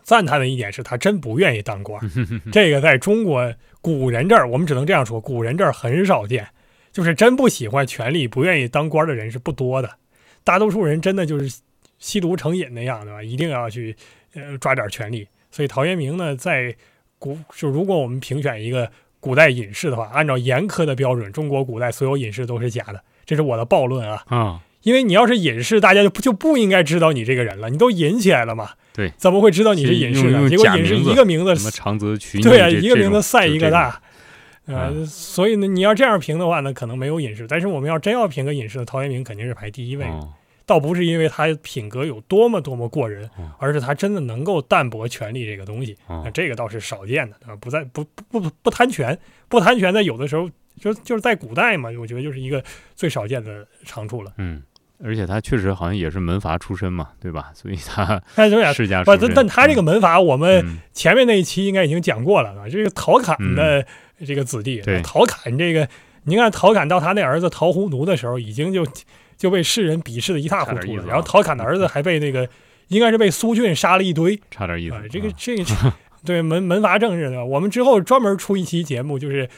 [0.02, 2.02] 赞叹的一点是他真不愿意当官。
[2.52, 6.48] 这个在中国古人这儿，我们只能这样说，古人这儿很少见，
[6.94, 9.90] 就是真不喜欢权力、不愿意当官的人是不多的。
[10.44, 11.60] 大多数人真的就是
[11.98, 13.96] 吸毒成瘾那样的吧，一定要去
[14.36, 15.28] 呃抓点权力。
[15.50, 16.76] 所以陶渊明呢，在
[17.18, 24.24] 古就如果我们评选一个古代隐士的话，按照严苛的标准，中国古代所有隐士都是假的，这是我的暴论啊。
[24.28, 28.72] 啊，因为你要是隐士，大家就不就不应该知道你这个人了，你都隐起来了嘛。
[28.94, 30.48] 对，怎么会知道你是隐士呢？
[30.50, 34.00] 结果隐士一个名字什么长泽曲对啊，一个名字赛一个大。
[34.66, 37.46] 呃，所以呢，你要这样评的话呢，可能没有隐士。
[37.48, 40.06] 但是我们要真要评个隐士，陶渊明肯定是排第一位。
[40.66, 45.98] 倒不是因为他品格有多么多么过人，而是他真的能够淡泊权力这个东西。
[46.08, 50.50] 那这个倒是少见的啊，不在不不不不贪权，不贪权在有的时候
[50.80, 52.64] 就就是在古代嘛，我觉得就是一个
[52.96, 54.32] 最少见的长处了。
[54.38, 54.64] 嗯，
[55.04, 57.52] 而且他确实好像也是门阀出身嘛，对吧？
[57.54, 58.22] 所以他
[58.74, 62.70] 世家不，但但他这个门阀，我们前面那一期应该已经讲过了啊。
[62.70, 63.86] 这个陶侃的
[64.26, 65.88] 这个子弟，陶侃这个，
[66.24, 68.88] 您看陶侃到他那儿子陶胡奴的时候，已经就。
[69.36, 71.04] 就被世人鄙视的一塌糊涂了。
[71.06, 72.48] 然后陶侃的儿子还被那个，
[72.88, 74.96] 应该是被苏峻杀了一堆， 差点意思。
[75.10, 75.66] 这个这个
[76.24, 79.50] 对门门阀政治的，我们之后专门出一期节目，就是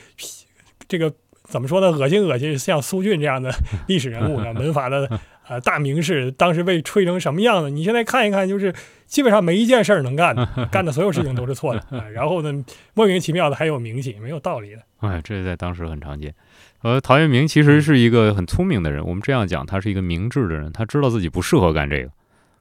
[0.87, 1.91] 这个怎么说呢？
[1.91, 3.53] 恶心恶心，像苏峻这样的
[3.87, 5.07] 历史人物呢，门阀的
[5.47, 7.69] 呃大名士，当时被吹成什么样子？
[7.69, 8.73] 你现在看一看，就是
[9.05, 11.79] 基本上没一件事儿能干的，干的所有事情都是错的。
[11.97, 14.81] 啊然后呢，莫名其妙的还有名气，没有道理的。
[14.99, 16.33] 哎，这在当时很常见。
[16.81, 22.09] 呃，陶渊明其实是一个很聪明的人，我们这样讲，他是一个明智的人，他知道自己不适合干这个，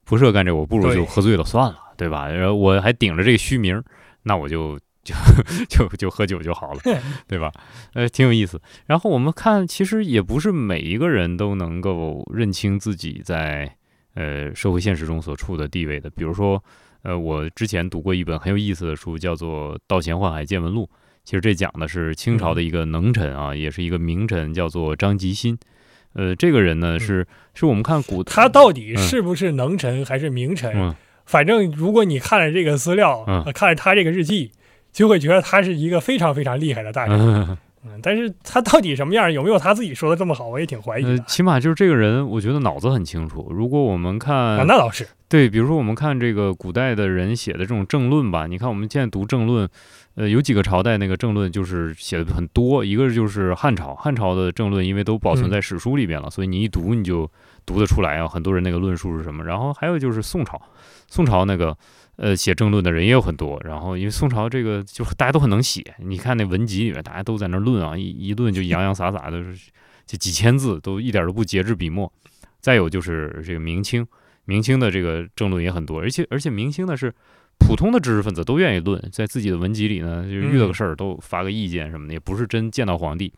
[0.05, 2.29] 不适合干这个，我不如就喝醉了算了，对吧？
[2.29, 3.85] 然后我还顶着这个虚名儿，
[4.23, 5.14] 那我就就
[5.69, 6.81] 就就喝酒就好了，
[7.29, 7.53] 对吧？
[7.93, 8.61] 呃，挺有意思。
[8.87, 13.71] 然后我们看，其实也不是每一个人都能够认清自己在
[14.14, 16.09] 呃社会现实中所处的地位的。
[16.11, 16.62] 比如说，
[17.03, 20.88] 呃，我之前读过一本很有意思的书，叫做《道贤宦海见闻录》。
[21.23, 25.59] 其实这讲的是清朝的一个能臣啊，也是一个名臣，叫做张吉新。
[26.14, 30.73] 呃，这个人呢是是我们看古他到底是不是能臣还是名臣？
[30.75, 30.95] 嗯
[31.27, 34.53] 反正如果你看了这个资料，看了他这个日记，
[34.94, 37.20] 就会觉得他是一个非常非常厉害的大人。
[37.20, 41.24] 嗯嗯，但是他到底什么样，有没有他自己说的这么好，我也挺怀疑呃，的。
[41.24, 43.46] 起码就是这个人，我觉得脑子很清楚。
[43.50, 49.68] 如果我们看啊，那倒是，对，比如说我们看这个古代的人写的这种政论吧，你看我们现在读政论，
[50.14, 57.30] 呃，有几个朝代那个政论就是写的很多，一个就是汉朝，汉朝的政论因为都保存嗯在史书里边了，所以你一读你就
[57.66, 59.44] 读得出来啊，很多人那个论述是什么。
[59.44, 60.59] 然后还有就是宋朝，
[61.07, 61.76] 宋朝那个
[62.16, 69.42] 呃写政论的人也有很多，然后因为宋朝这个就大家都很能写，你看那文集里面大家都在那论啊，一一论就洋洋洒洒的，
[70.07, 72.12] 就几千字，都一点都不节制笔墨。
[72.61, 74.07] 再有就是这个明清。
[74.46, 77.11] 明清的这个政论也很多，而且而且明清呢是
[77.59, 83.33] 普通的知识分子都愿意论，在自己的文集里呢，就是遇到个事儿都发个意见什么的，也不是真见到皇帝。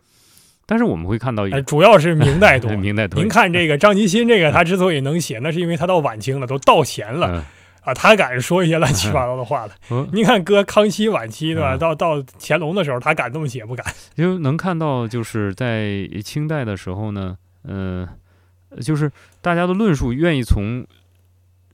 [0.66, 2.68] 但是我们会看到主要是明代多。
[2.74, 7.44] 明代多您看这个张吉新，这个他之所以能写，那是因为他到晚清了，都到钱了、嗯
[7.86, 9.72] 啊，他敢说一些乱七八糟的话了。
[9.90, 11.76] 嗯您看，搁康熙晚期对吧？
[11.76, 13.86] 嗯到到乾隆的时候，他敢这么写不敢？
[14.16, 18.06] 就能看到，就是在清代的时候呢，嗯、
[18.80, 19.08] 就是
[19.40, 20.84] 大家的论述愿意从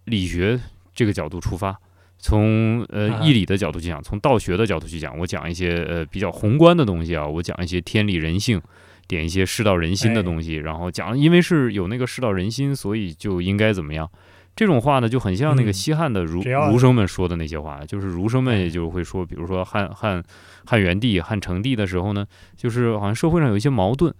[0.04, 0.60] 理学
[0.94, 1.74] 这个角度出发，
[2.18, 5.18] 从呃啊义理的角度去讲，从道学的角度去讲。
[5.18, 8.60] 我讲一些呃比较宏观的东西啊，我讲一些天理人性，
[9.08, 14.10] 点一些世道人心的哎东西，然后讲，因为是有那个世道人心，所以就应该怎么样。
[14.54, 15.72] 这种话呢，就很像那个嗯。
[15.72, 20.22] 西汉的儒、儒生们说的那些话，就是儒生们哎也就会说，比如说汉汉
[20.66, 24.14] 汉元帝、汉成帝的时候呢，就是好像社会上有一些矛盾，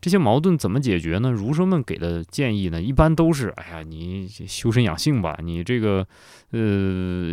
[0.00, 1.30] 这些矛盾怎么解决呢？
[1.30, 6.06] 儒生们给的建议呢，一般都是，哎呀，你修身养性吧，你这个
[6.52, 6.60] 呃，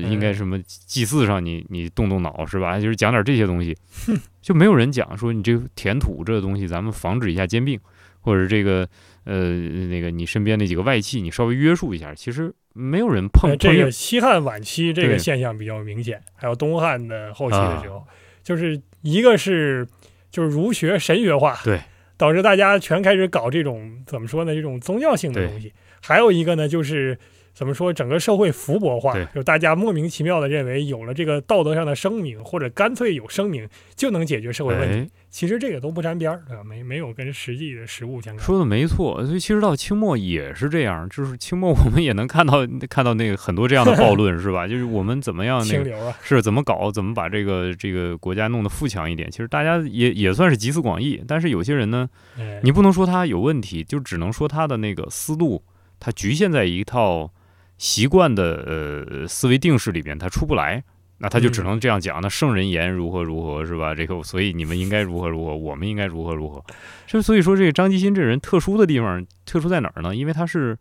[0.10, 2.80] 应该什么祭祀上你你动动脑是吧？
[2.80, 3.78] 就是讲点这些东西，
[4.42, 7.80] 就没有人讲说你这个填土这个东西，咱们防止一下兼并，
[8.22, 8.88] 或者这个
[9.26, 9.50] 呃
[9.88, 12.14] 那个你身边那几个外戚，你稍微约束一下。
[12.16, 18.06] 其实没有人碰呃这个西汉晚期这个现象比较明显，还有东汉的后期的时候，
[18.44, 19.88] 就是一个是
[20.32, 21.80] 就是儒学神学化，对，
[22.18, 24.54] 导致大家全开始搞这种怎么说呢？
[24.54, 25.74] 这种宗教性的东西。
[26.02, 27.18] 还有一个呢，就是
[27.60, 33.68] 怎么说，整个社会福薄化，就大家莫名其妙的认为有了这个道德上的声明，或者干脆有声明
[33.98, 35.00] 就能解决社会问题。
[35.00, 36.64] 哎，其实这个都不沾边儿，对吧？
[36.64, 38.46] 没没有跟实际的实物相关。
[38.46, 44.66] 说的没错，所以其实到清末也是这样，就是清末我们也能看到看到那个很多这样的暴论， 是吧？
[44.66, 49.30] 就是我们怎么样那个清流啊，是怎么搞，怎么把这个这个国家弄得富强一点。
[49.30, 55.62] 其实大家也也算是集思广益，但是有些人呢，哎你不能说他有问题，就只能说他的那个思路，
[56.00, 57.30] 他局限在一套
[57.80, 60.84] 习惯的呃思维定式里边，他出不来。
[61.22, 63.94] 那他就只嗯能这样讲，那圣人言如何如何是吧？
[63.94, 66.64] 这个所以你们应该如何如何， 我们应该如何如何。
[67.08, 70.16] 这所以说这个张吉新这人特殊的地方，特殊在哪儿呢？
[70.16, 70.78] 因为他是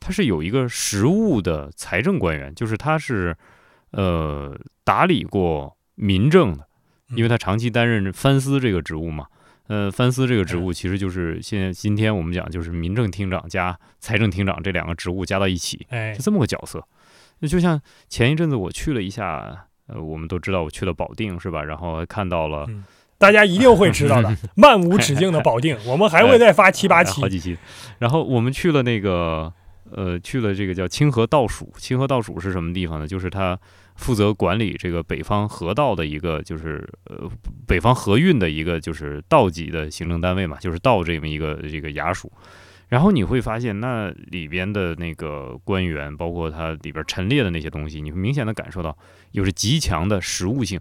[0.00, 3.36] 他是有一个实务的财政官员，就是他是
[3.90, 6.66] 呃打理过民政的，
[7.14, 9.26] 因为他长期担任藩司这个职务嘛。
[9.72, 16.86] 呃，藩司这个职务其实就是现在今天我们讲就是民政厅长加财政厅长这两个职务加到一起，哎是，这么个角色。
[17.38, 21.64] 那就像前一阵子我去了一下，呃，我们都知道我去了保定是吧？
[21.64, 22.84] 然后还看到了嗯
[23.16, 27.28] 大家一定会知道的， 漫无止境的保定，我们还会再发七八期哎好。
[27.30, 27.56] 几期。
[27.98, 29.50] 然后我们去了那个
[29.90, 31.72] 呃，去了这个叫清河道署。
[31.78, 33.08] 清河道署是什么地方呢？
[33.08, 33.58] 就是它
[33.96, 37.30] 负责管理这个北方河道的一个，就是呃
[37.66, 42.32] 北方河运的一个就是道级的行政单位嘛，就是道这么一个这个衙署。
[42.88, 48.94] 然后你会发现，那里边的那个官员，包括它里边陈列的那些东西，你会明显的感受到
[49.30, 50.78] 有着极强的实务性，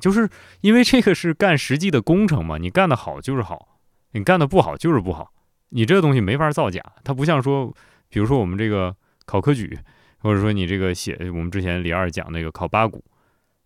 [0.00, 0.28] 就是
[0.62, 3.78] 因为这个是干实际的工程嘛，你干得好就是好，
[4.14, 5.32] 你干得不好就是不好，
[5.68, 6.82] 你这个东西没法造假。
[7.04, 7.72] 它不像说，
[8.08, 9.78] 比如说我们这个考科举，
[10.18, 13.04] 或者说你这个写我们之前李二讲那个考八股，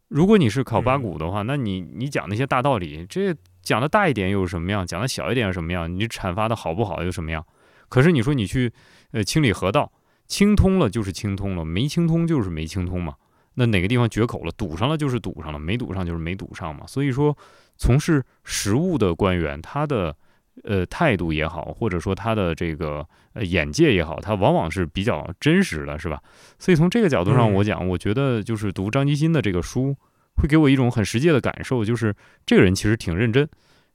[0.09, 4.87] 如果你是考八股的话，那你你讲那些大道理，这讲的大一点又什么样？
[4.87, 5.93] 讲的小一点又什么样？
[5.93, 7.45] 你阐发的好不好又什么样？
[7.89, 8.73] 可是你说你去
[9.13, 9.93] 呃清理河道，
[10.27, 13.15] 清通了就是清通了，没清通就是没清通嘛。
[13.55, 16.87] 那哪个地方决口了，堵上了就是堵上了，没堵上就是没堵上嘛。
[16.87, 17.37] 所以说，
[17.77, 20.17] 从事实务的官员，他的
[20.65, 26.21] 呃态度也好，或者说他的这个呃眼界也好，他往往是比较真实的，是吧？
[26.59, 29.97] 所以从这个角度上，我讲，我觉得就是读张吉新的这个书，
[30.37, 32.15] 会给我一种很实际的感受，就是
[32.47, 33.49] 这个人其实挺认真。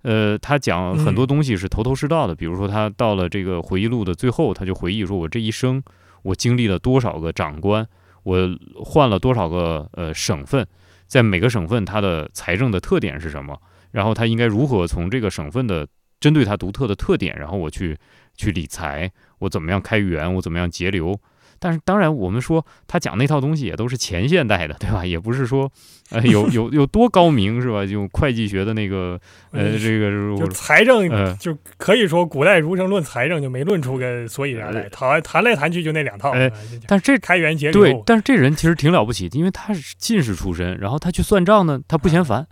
[0.04, 5.82] 呃，他讲很多东西是头头是道的，比如说他到了这个回忆录的最后，他就回忆说：“我这一生，
[6.22, 7.88] 我经历了多少个长官。”
[8.24, 8.50] 我
[8.84, 10.68] 换了多少个呃省份，
[11.06, 13.58] 在每个省份它的财政的特点是什么？
[13.92, 15.88] 然后他应该如何从这个省份的
[16.20, 17.98] 针对它独特的特点，然后我去
[18.36, 21.20] 去理财，我怎么样开源，我怎么样节流？
[21.60, 25.04] 但是当然，我们说他讲那套东西也都是前现代的，对吧？
[25.04, 25.72] 也不是说，
[26.12, 27.84] 呃，有有有多高明，是吧？
[27.84, 36.30] 就会计学的那个，呃，这个就财政，就可以说古代儒生论财政就没论出个所以然来，谈谈来谈去就那两套。
[36.30, 36.48] 哎，
[36.88, 42.46] 但是这开源节流，对，但是这人其实挺了不起，因为他是进士出身，然后他去算账呢，他不嫌烦。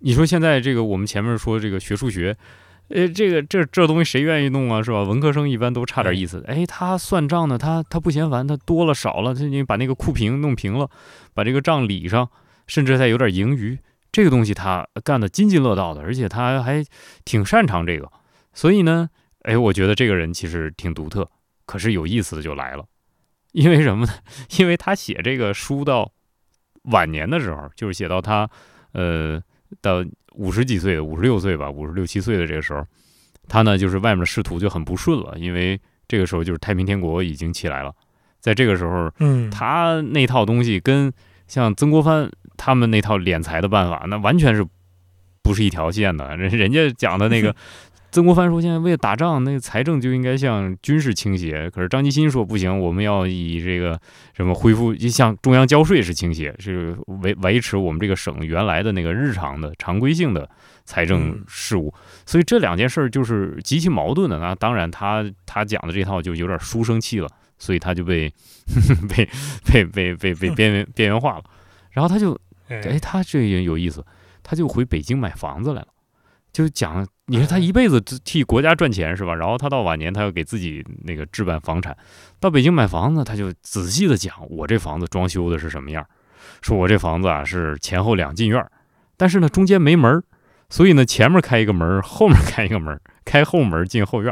[0.00, 2.36] 你说现在这个我们前面说这个学数学。
[2.94, 5.02] 呃，这个这这东西谁愿意弄啊，是吧？
[5.02, 6.44] 文科生一般都差点意思。
[6.46, 10.90] 哎，他算账呢，他他不嫌烦，他多了少了，他你把那个库平弄平了，
[11.32, 12.28] 把这个账理上，
[12.66, 13.78] 甚至再有点盈余，
[14.12, 16.84] 这个东西他干的津津乐道的，而且他还
[17.24, 18.12] 挺擅长这个。
[18.52, 19.08] 所以呢，
[19.44, 21.26] 哎，我觉得这个人其实挺独特。
[21.64, 22.84] 可是有意思的就来了，
[23.52, 24.12] 因为什么呢？
[24.58, 26.12] 因为他写这个书到
[26.82, 28.50] 晚年的时候，就是写到他
[28.92, 29.42] 呃
[29.80, 30.04] 到。
[30.34, 32.84] 五十几岁，五十六岁吧，五十六七岁的这个时候，
[33.48, 37.94] 他呢就是外面的仕途就很不顺了，因为这个时候就是太平天国已经起来了，
[38.40, 41.12] 在这个时候，嗯，他那套东西跟
[41.46, 44.66] 像曾国藩他们那套敛财的办法，那完全是
[45.42, 47.54] 不是一条线的，人人家讲的那个。
[48.12, 51.70] 曾国藩说：“现在为了打仗，那个财政就应该向军事倾斜。
[51.70, 53.98] 可是张吉新说不行，我们要以这个
[54.34, 60.46] 什么恢复，向中央交税是倾斜，是维维持我们这个省原来的那个日常的常规性的
[60.84, 61.90] 财政事务。
[62.26, 64.38] 所以这两件事儿就是极其矛盾的。
[64.38, 68.30] 那当然，他他讲的这套就有点书生气了，所以他就被
[69.08, 69.26] 被
[69.64, 71.44] 被被被被边缘边缘化了。
[71.92, 74.04] 然后他就哎，他这也有意思，
[74.42, 75.88] 他就回北京买房子来了。”
[76.52, 79.34] 就讲，你说他一辈子替国家赚钱是吧？
[79.34, 81.96] 然后他到晚年，他要给自己那个置办房产，
[82.38, 86.04] 到北京买房子，他就仔细的讲，我这房子装修的是什么样？
[86.60, 88.62] 说我这房子啊是前后两进院，
[89.16, 90.22] 但是呢中间没门，
[90.68, 94.30] 所以呢前面开一个门，后面开一个门，开后门进后院。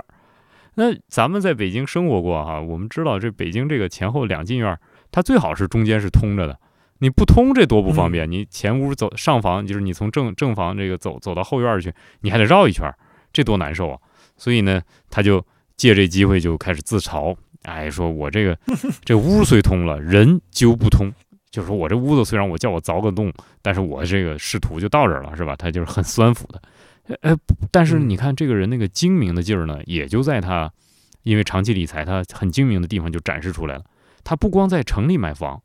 [0.74, 4.78] 那咱们在北京生活过哈，我们知道这北京这个前后两进院，
[5.10, 6.58] 它最好是中间是通着的。
[7.00, 8.30] 你不通这多不方便！
[8.30, 12.90] 你前屋走上房，就是你从正正房这个走走到后院去，你还得绕一圈，
[13.32, 13.98] 这多难受啊！
[14.36, 15.44] 所以呢，他就
[15.76, 18.56] 借这机会就开始自嘲，哎，说我这个
[19.04, 21.10] 这屋虽通了，人究不通。
[21.50, 25.56] 就是说我这屋子虽然我叫我凿个洞，但是我这个仕途就到这儿了，是吧？
[25.56, 26.62] 他就是很酸腐的。
[27.22, 27.36] 呃，
[27.72, 30.70] 但是你看这个人那个精明的劲儿呢，也就在他
[31.24, 33.82] 因为长期理财，他很精明的地方就展示出来了。
[34.22, 35.60] 他不光在城里买房，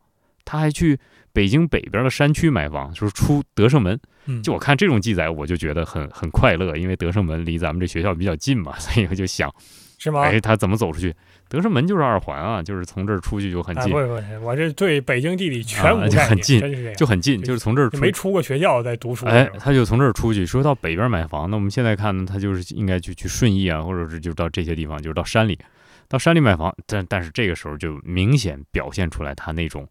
[0.46, 0.98] 他还去。
[1.36, 4.00] 北京北边的山区买房，就是出德胜门。
[4.42, 9.54] 就我看这种记载，我就觉得很很快乐，因为德胜门离咱们这学校比较近嘛， 所以我就想，
[9.98, 10.22] 是吗？
[10.22, 11.14] 哎，他怎么走出去？
[11.50, 13.92] 德胜门就是二环啊，就是从这儿出去就很近。
[13.92, 19.26] 不不，我这对北京地理全无概念，真是就很近，就是从这儿没出过学校在读书。
[19.26, 21.52] 哎，他就从这儿出去，说到北边买房。
[21.52, 25.60] 那我们现在看呢，他就是应该去去顺义啊，或者是就到这些地方，就是到山里，
[26.08, 26.74] 到山里买房。
[26.88, 29.86] 但但是这个时候就明显表现出来他那种。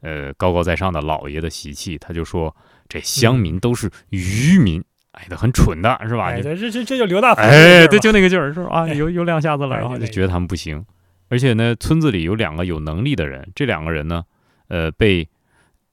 [0.00, 2.54] 呃，高高在上的老爷的习气，他就说
[2.88, 4.82] 这乡民都是愚民，
[5.12, 6.26] 哎，都很蠢的，是吧？
[6.26, 8.70] 哎这这这就刘大，哎，对，就那个劲儿，是吧？
[8.70, 10.84] 啊，有有两下子了，然后就觉得他们不行。
[11.28, 14.24] 而且呢，村子里有两个有能力的人，这两个人呢，
[14.68, 15.28] 呃，被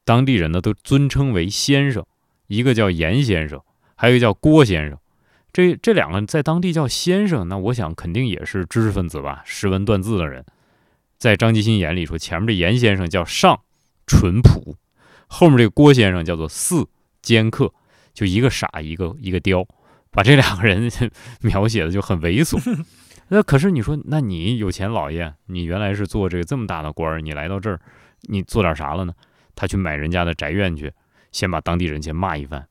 [0.05, 2.05] 当地人呢都尊称为先生，
[2.47, 3.59] 一个叫严先生，
[3.95, 4.97] 还有一个叫郭先生。
[5.51, 10.45] 这这两个在当地叫先生，那我想肯定也是知识分子吧，识文断字的人。
[11.17, 13.59] 在张吉新眼里说，前面这严先生叫上。
[14.05, 14.75] 淳朴，
[15.27, 16.87] 后面这个郭先生叫做四
[17.21, 17.73] 尖刻，
[18.13, 19.67] 就一个傻一个一个刁，
[20.11, 20.89] 把这两个人
[21.41, 22.59] 描写的就很猥琐。
[23.29, 27.79] 那可是你说，那你有钱老爷，你原来是做这个这么大的官儿，你来到这儿，
[28.21, 29.13] 你做点啥了呢？
[29.55, 30.93] 他去买人家的宅院去，
[31.31, 32.67] 先把当地人先骂一番，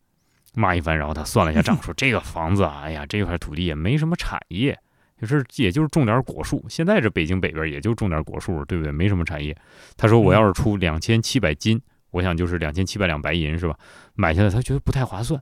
[0.55, 4.79] 骂一番，然后他算了一下账，说这个房子，哎呀，这块土地也没什么产业。
[5.21, 8.93] 就是也就是种点果树，现在这北京北边也就种点果树，对不对？
[8.93, 9.57] 没什么产业。
[9.97, 13.77] 他说我要是出两千七百斤，我想就是两千七百两白银是吧？
[14.15, 15.41] 买下来他觉得不太划算。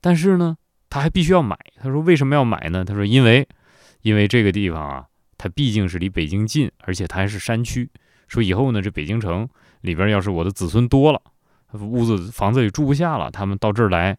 [0.00, 0.56] 但是呢，
[0.90, 1.58] 他还必须要买。
[1.80, 2.84] 他说为什么要买呢？
[2.84, 3.46] 他说因为
[4.02, 5.06] 因为这个地方啊，
[5.38, 7.90] 它毕竟是离北京近，而且它还是山区。
[8.28, 9.48] 说以后呢，这北京城
[9.80, 11.20] 里边要是我的子孙多了，
[11.72, 14.16] 屋子房子里住不下了，他们到这儿来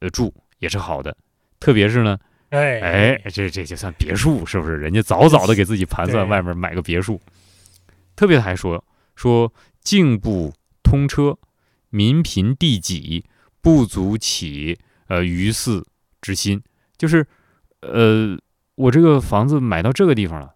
[0.00, 1.16] 呃住也是好的。
[1.60, 2.18] 特别是呢，
[2.54, 4.76] 哎哎，这这就算别墅是不是？
[4.76, 7.20] 人家早早的给自己盘算外面买个别墅。
[8.16, 8.84] 特别还说
[9.16, 9.52] 说
[9.82, 11.36] 境不通车，
[11.90, 13.24] 民贫地瘠，
[13.60, 14.78] 不足起
[15.08, 15.84] 呃于祀
[16.20, 16.62] 之心。
[16.96, 17.26] 就是
[17.80, 18.38] 呃，
[18.76, 20.54] 我这个房子买到这个地方了，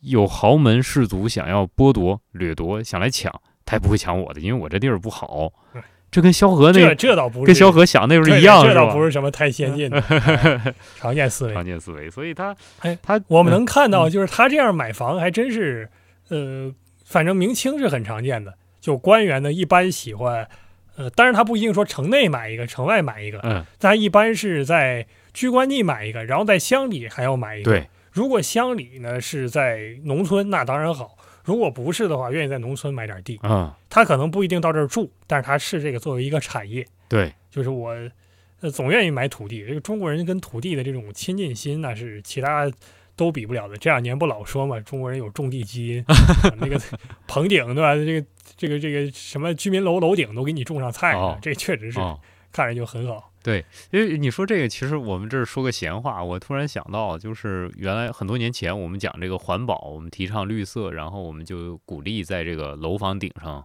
[0.00, 3.30] 有豪门士族想要剥夺、掠夺，想来抢，
[3.66, 5.82] 他也不会抢我的，因为我这地儿不好对。
[6.10, 8.92] 这跟萧何那这个这倒不是跟萧何想那时候一样，这倒？
[8.94, 11.54] 不是什么太先进的哎 常见思维。
[11.54, 15.88] 常见思维，所以他哎他我们嗯能看到，嗯就是他这样买房，还真是，
[16.28, 16.72] 呃，
[17.04, 18.54] 反正明清是很常见的。
[18.80, 20.48] 就官员呢，一般喜欢，
[20.96, 27.70] 呃，当然他不一定说城内买一个，城外买一个，嗯他一般是在居官地买一个，然后在乡里还要买一个。
[27.72, 31.15] 对，如果乡里呢是在农村，那当然好；
[31.46, 37.96] 如果不是的话，愿意在农村买点地，啊他可能不一定到这儿住，但是他是这个作为一个产业，对就是我，
[38.60, 39.64] 呃，总愿意买土地。
[39.64, 42.70] 这个中国人跟土地的这种亲近心，那是其他
[43.14, 43.76] 都比不了的。
[43.76, 46.14] 这两年不老说嘛，中国人有种地基因，啊
[46.58, 46.78] 那个
[47.28, 47.94] 棚顶对吧？
[47.94, 48.26] 这个
[48.56, 52.20] 这个这个什么居民楼楼顶都给你种上菜了，哦这确实是、哦。
[52.52, 53.30] 看着就很好。
[53.90, 63.64] 因为你说这个，其实我们这儿说个闲话，我突然想到，就是原来很多年前我们讲这个环保，我们提倡绿色，然后我们就鼓励在这个楼房顶上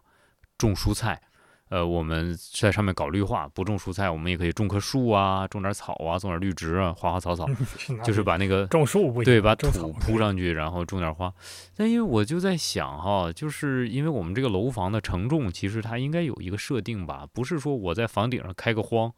[0.58, 1.22] 种蔬菜。
[1.70, 7.48] 呃，我们在上面搞绿化，不种蔬菜，我们也可以种棵树啊，种点草啊，种点绿植啊，花花草草，
[8.04, 11.34] 就是把那个种树不，对，把土铺上去，然后种点花。
[11.78, 19.10] 但因为我就在想哈，就是因为我们这个楼房的承重，其实它应该有一个设定吧，不是说我在房顶上开个荒，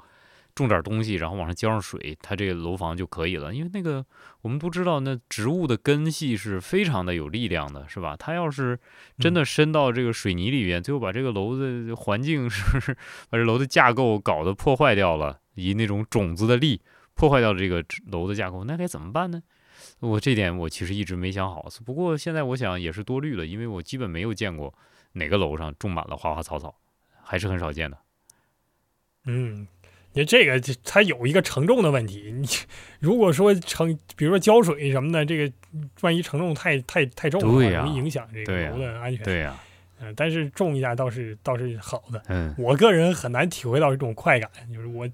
[0.55, 3.53] 种点东西，然后往上浇上水，它这个楼房就可以了。
[3.53, 4.05] 因为那个
[4.41, 8.15] 我们都知道，那植物的根系是非常的有力量的，是吧？
[8.17, 8.79] 它要是
[9.17, 12.95] 真的伸到这个水泥里边，最后把这个楼的环境 是
[13.29, 16.81] 把这楼的架构搞得破坏掉了，以那种种子的力
[17.13, 19.41] 破坏掉这个楼的架构，那该怎么办呢？
[19.99, 24.73] 我这点我其实一直没想好，不过现在我想也是多虑了，因为我基本没有见过
[25.13, 26.75] 哪个楼上种满了花花草草，
[27.23, 27.97] 还是很少见的。
[29.25, 29.67] 嗯，
[30.13, 32.31] 你这个这它有一个承重的问题。
[32.31, 32.47] 你
[32.99, 35.51] 如果说承，比如说浇水什么的，这个
[36.01, 39.23] 万一承重太太太重的话，容易影响这个楼的安全。
[39.23, 39.59] 对呀、
[39.99, 42.21] 嗯、但是重一下倒是倒是好的。
[42.29, 45.09] 嗯我个人很难体会到这种快感，就是我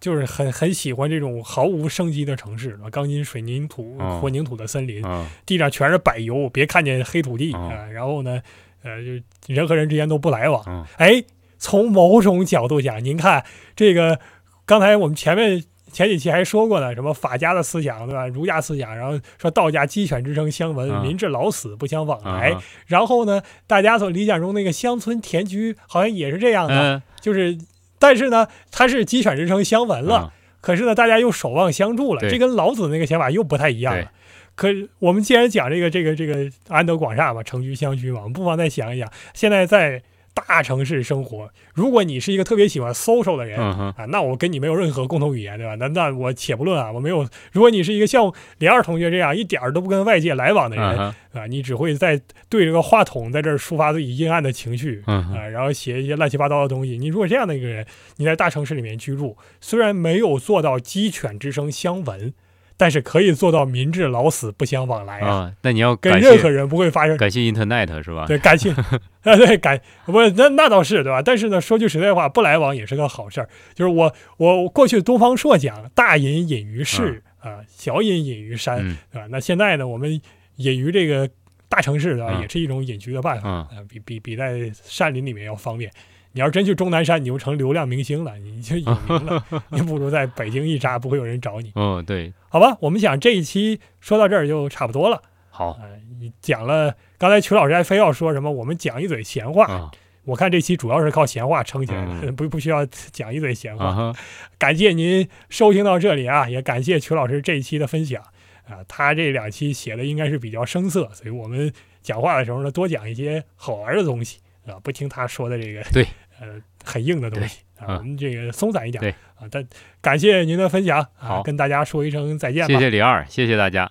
[0.00, 8.40] 就是很很喜欢这种毫无生机的城市，钢筋水泥土、哦混凝土的森林，嗯地上全是柏油，别看见黑土地啊、哦然后呢，
[8.82, 10.64] 呃，就人和人之间都不来往。
[10.66, 11.22] 嗯哎，
[11.60, 13.44] 从某种角度讲，您看
[13.76, 14.18] 这个，
[14.66, 18.26] 刚才我们前面前几期还说过呢，什么法家的思想对吧？
[18.26, 22.52] 儒家思想，然后说道家鸡犬之声相闻，嗯民至老死不相往来。
[22.54, 27.58] 嗯然后呢，大家所理想中那个乡村田居好像也是这样的，嗯就是，
[27.98, 30.30] 但是呢，它是鸡犬之声相闻了，嗯
[30.60, 34.10] 可是呢，大家又守望相助了，这跟老子那个想法又不太一样了。
[34.54, 40.02] 可我们既然讲这个这个这个安得广厦嘛，城居乡居嘛，我们不妨再想一想，现在在
[40.46, 43.58] 大城市生活，如果你是一个特别喜欢 social 的人。
[43.58, 45.74] 嗯啊，那我跟你没有任何共同语言，对吧？
[45.76, 47.26] 那那我且不论啊，我没有。
[47.52, 56.98] 如果你是一个像李二同学这样一点儿都不跟外界来往的人、嗯啊，你只会在对着个话筒在这儿抒发自己阴暗的情绪，嗯啊，然后写一些乱七八糟的东西。
[56.98, 57.86] 你如果这样的一个人，
[58.16, 62.32] 你在大城市里面居住，虽然没有做到鸡犬之声相闻，
[62.80, 67.14] 但是可以做到民至老死不相往来啊，啊，那你要跟任何人不会发生。
[67.18, 68.24] 感谢 Internet 是吧？
[68.26, 69.00] 对，感谢啊，
[69.36, 71.20] 对感不那那倒是对吧？
[71.20, 73.48] 但是呢，说句实在话，不来往也是个好事儿。
[73.74, 79.28] 就是我我过去东方朔讲，大隐隐于市啊，小隐隐于山，嗯对吧？
[79.30, 80.18] 那现在呢，我们
[80.56, 81.28] 隐于这个
[81.68, 82.32] 大城市，对吧？
[82.34, 83.46] 嗯也是一种隐居的办法。
[83.46, 85.92] 嗯啊，比比比在山林里面要方便。
[86.32, 89.44] 你要真去终南山，你就成流量明星了，你就有名了。
[89.70, 92.76] 你不如在北京一扎，不会有人找你，哦对，好吧？
[92.80, 95.22] 我们想这一期说到这儿就差不多了。
[95.50, 95.80] 好啊、
[96.20, 99.66] 你讲了，刚才曲老师还非要说什么，我们讲一嘴闲话。
[99.66, 99.90] 啊
[100.24, 103.86] 我看这期主要是靠闲话撑起来的，嗯 不不需要讲一嘴闲话。
[103.86, 104.14] 啊
[104.58, 108.22] 感谢您收听到这里啊，也感谢曲老师这一期的分享
[108.68, 108.84] 啊。
[108.86, 111.72] 他这两期写的应该是比较生涩，所以我们
[112.02, 116.06] 讲话的时候呢，多讲一些好玩的东西啊，不听他说的这个对，
[116.38, 119.48] 呃，很硬的东西啊，嗯我们这个松散一点对啊。
[119.50, 119.66] 但
[120.00, 122.74] 感谢您的分享啊，好跟大家说一声再见吧。
[122.74, 123.90] 谢谢李二，谢谢大家。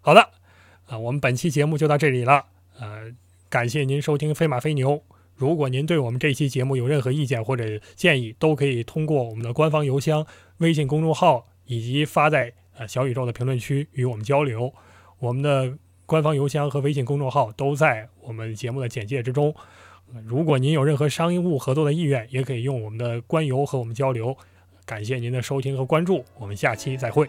[0.00, 0.30] 好的
[0.86, 2.44] 啊，我们本期节目就到这里了，
[2.78, 3.12] 呃，
[3.48, 4.92] 感谢您收听《飞马飞牛》，
[5.34, 10.24] 如果您对我们这期节目有任何意见或者建议，都可以通过我们的官方邮箱、
[10.58, 14.72] 微信公众号以及发在呃小宇宙的评论区与我们交流。
[15.18, 15.76] 我们的
[16.06, 19.54] 官方邮箱和微信公众号都在我们节目的简介之中。
[20.24, 24.36] 如果您有任何商务合作的意愿，也可以用我们的官邮和我们交流。
[24.84, 27.28] 感谢您的收听和关注，我们下期再会。